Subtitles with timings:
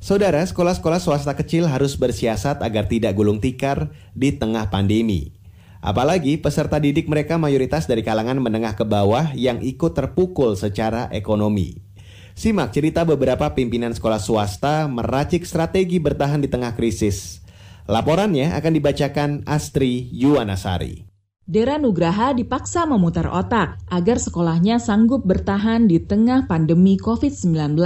[0.00, 5.36] Saudara, sekolah-sekolah swasta kecil harus bersiasat agar tidak gulung tikar di tengah pandemi.
[5.84, 11.84] Apalagi peserta didik mereka mayoritas dari kalangan menengah ke bawah yang ikut terpukul secara ekonomi.
[12.32, 17.44] Simak cerita beberapa pimpinan sekolah swasta meracik strategi bertahan di tengah krisis.
[17.84, 21.04] Laporannya akan dibacakan Astri Yuwanasari.
[21.44, 27.76] Dera Nugraha dipaksa memutar otak agar sekolahnya sanggup bertahan di tengah pandemi COVID-19.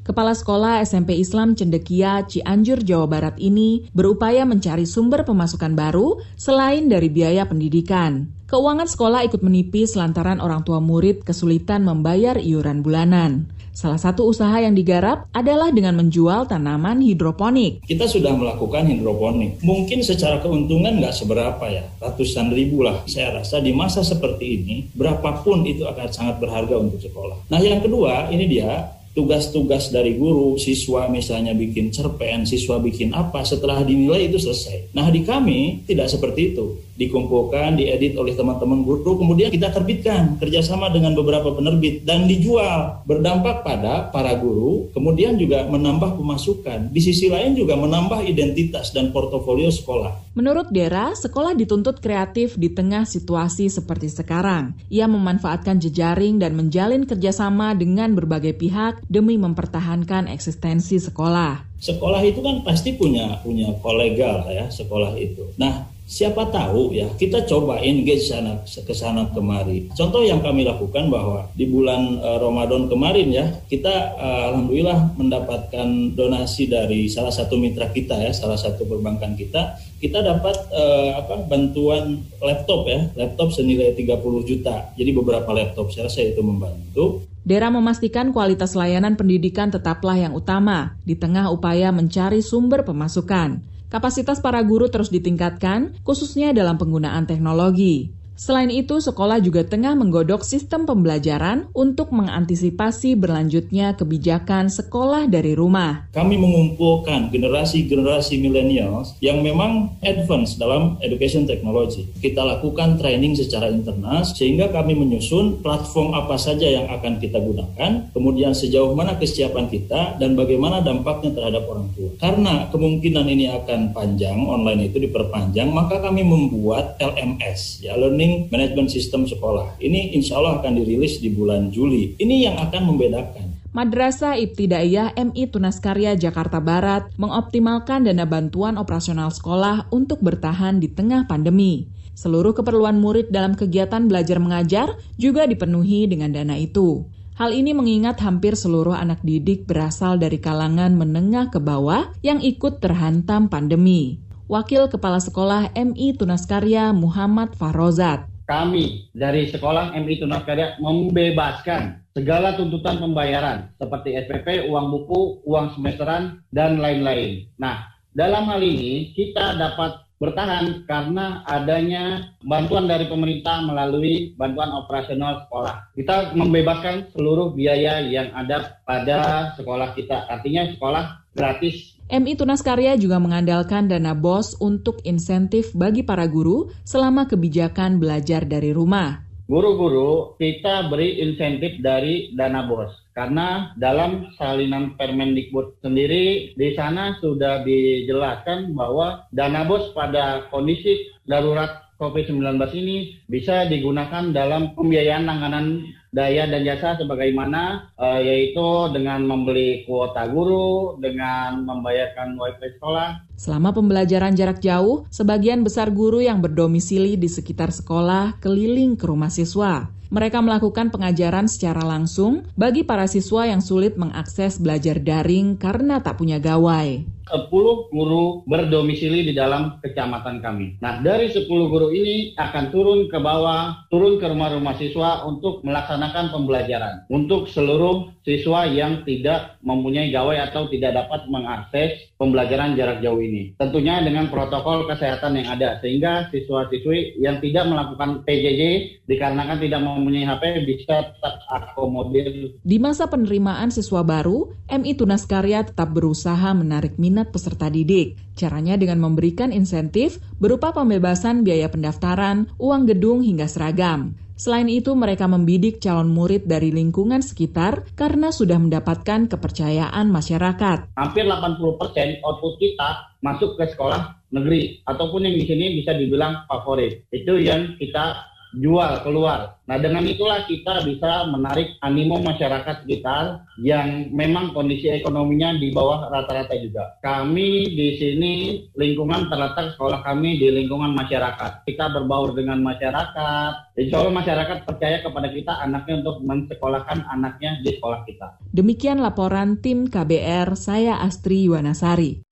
[0.00, 6.88] Kepala Sekolah SMP Islam Cendekia Cianjur, Jawa Barat ini berupaya mencari sumber pemasukan baru selain
[6.88, 8.32] dari biaya pendidikan.
[8.48, 13.52] Keuangan sekolah ikut menipis lantaran orang tua murid kesulitan membayar iuran bulanan.
[13.70, 17.84] Salah satu usaha yang digarap adalah dengan menjual tanaman hidroponik.
[17.86, 19.62] Kita sudah melakukan hidroponik.
[19.62, 23.04] Mungkin secara keuntungan nggak seberapa ya, ratusan ribu lah.
[23.06, 27.52] Saya rasa di masa seperti ini, berapapun itu akan sangat berharga untuk sekolah.
[27.52, 33.42] Nah yang kedua, ini dia tugas-tugas dari guru, siswa misalnya bikin cerpen, siswa bikin apa,
[33.42, 34.94] setelah dinilai itu selesai.
[34.94, 36.78] Nah di kami tidak seperti itu.
[37.00, 43.00] Dikumpulkan, diedit oleh teman-teman guru, kemudian kita terbitkan kerjasama dengan beberapa penerbit dan dijual.
[43.08, 46.92] Berdampak pada para guru, kemudian juga menambah pemasukan.
[46.92, 50.36] Di sisi lain juga menambah identitas dan portofolio sekolah.
[50.36, 54.76] Menurut Dera, sekolah dituntut kreatif di tengah situasi seperti sekarang.
[54.92, 61.80] Ia memanfaatkan jejaring dan menjalin kerjasama dengan berbagai pihak demi mempertahankan eksistensi sekolah.
[61.80, 65.56] Sekolah itu kan pasti punya punya kolega ya sekolah itu.
[65.56, 69.86] Nah siapa tahu ya kita coba engage sana ke sana kemari.
[69.94, 76.18] Contoh yang kami lakukan bahwa di bulan uh, Ramadan kemarin ya kita uh, alhamdulillah mendapatkan
[76.18, 81.46] donasi dari salah satu mitra kita ya salah satu perbankan kita kita dapat uh, apa
[81.46, 84.90] bantuan laptop ya laptop senilai 30 juta.
[84.98, 87.29] Jadi beberapa laptop saya rasa itu membantu.
[87.40, 93.64] Dera memastikan kualitas layanan pendidikan tetaplah yang utama di tengah upaya mencari sumber pemasukan.
[93.90, 98.12] Kapasitas para guru terus ditingkatkan, khususnya dalam penggunaan teknologi.
[98.40, 106.08] Selain itu, sekolah juga tengah menggodok sistem pembelajaran untuk mengantisipasi berlanjutnya kebijakan sekolah dari rumah.
[106.16, 112.08] Kami mengumpulkan generasi-generasi milenials yang memang advance dalam education technology.
[112.16, 118.08] Kita lakukan training secara internal sehingga kami menyusun platform apa saja yang akan kita gunakan,
[118.16, 122.08] kemudian sejauh mana kesiapan kita dan bagaimana dampaknya terhadap orang tua.
[122.16, 128.46] Karena kemungkinan ini akan panjang, online itu diperpanjang, maka kami membuat LMS, ya Learning Training
[128.54, 129.74] Manajemen Sistem Sekolah.
[129.82, 132.14] Ini insya Allah akan dirilis di bulan Juli.
[132.14, 133.44] Ini yang akan membedakan.
[133.74, 141.26] Madrasah Ibtidaiyah MI Tunaskarya Jakarta Barat mengoptimalkan dana bantuan operasional sekolah untuk bertahan di tengah
[141.26, 141.90] pandemi.
[142.14, 147.06] Seluruh keperluan murid dalam kegiatan belajar mengajar juga dipenuhi dengan dana itu.
[147.34, 152.78] Hal ini mengingat hampir seluruh anak didik berasal dari kalangan menengah ke bawah yang ikut
[152.78, 154.29] terhantam pandemi.
[154.50, 158.26] Wakil Kepala Sekolah MI Tunaskarya Muhammad Farozat.
[158.50, 166.42] Kami dari Sekolah MI Tunaskarya membebaskan segala tuntutan pembayaran seperti SPP, uang buku, uang semesteran,
[166.50, 167.46] dan lain-lain.
[167.62, 175.48] Nah, dalam hal ini kita dapat bertahan karena adanya bantuan dari pemerintah melalui bantuan operasional
[175.48, 175.96] sekolah.
[175.96, 180.28] Kita membebaskan seluruh biaya yang ada pada sekolah kita.
[180.28, 186.66] Artinya sekolah gratis MI Tunas Karya juga mengandalkan dana BOS untuk insentif bagi para guru
[186.82, 189.29] selama kebijakan belajar dari rumah.
[189.50, 193.10] Guru-guru kita beri insentif dari dana BOS.
[193.18, 201.82] Karena dalam salinan Permendikbud sendiri di sana sudah dijelaskan bahwa dana BOS pada kondisi darurat
[201.98, 209.86] COVID-19 ini bisa digunakan dalam pembiayaan langganan daya dan jasa sebagaimana uh, yaitu dengan membeli
[209.86, 213.22] kuota guru, dengan membayarkan wifi sekolah.
[213.38, 219.30] Selama pembelajaran jarak jauh, sebagian besar guru yang berdomisili di sekitar sekolah keliling ke rumah
[219.30, 219.99] siswa.
[220.10, 226.18] Mereka melakukan pengajaran secara langsung bagi para siswa yang sulit mengakses belajar daring karena tak
[226.18, 227.06] punya gawai.
[227.30, 230.82] 10 guru berdomisili di dalam kecamatan kami.
[230.82, 236.34] Nah, dari 10 guru ini akan turun ke bawah, turun ke rumah-rumah siswa untuk melaksanakan
[236.34, 237.06] pembelajaran.
[237.06, 243.54] Untuk seluruh siswa yang tidak mempunyai gawai atau tidak dapat mengakses pembelajaran jarak jauh ini.
[243.56, 248.62] Tentunya dengan protokol kesehatan yang ada, sehingga siswa-siswi yang tidak melakukan PJJ
[249.06, 252.56] dikarenakan tidak mempunyai HP bisa terakomodir.
[252.64, 258.16] Di masa penerimaan siswa baru, MI Tunas Karya tetap berusaha menarik minat peserta didik.
[258.32, 264.16] Caranya dengan memberikan insentif berupa pembebasan biaya pendaftaran, uang gedung hingga seragam.
[264.40, 270.96] Selain itu, mereka membidik calon murid dari lingkungan sekitar karena sudah mendapatkan kepercayaan masyarakat.
[270.96, 277.04] Hampir 80% output kita masuk ke sekolah negeri ataupun yang di sini bisa dibilang favorit.
[277.12, 278.16] Itu yang kita
[278.58, 279.60] jual keluar.
[279.70, 286.10] Nah dengan itulah kita bisa menarik animo masyarakat sekitar yang memang kondisi ekonominya di bawah
[286.10, 286.98] rata-rata juga.
[287.04, 288.32] Kami di sini
[288.74, 291.62] lingkungan terletak sekolah kami di lingkungan masyarakat.
[291.62, 293.78] Kita berbaur dengan masyarakat.
[293.78, 298.42] Insya Allah masyarakat percaya kepada kita anaknya untuk mensekolahkan anaknya di sekolah kita.
[298.50, 302.29] Demikian laporan tim KBR, saya Astri Yuwanasari.